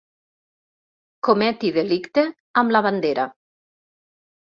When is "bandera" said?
2.87-3.27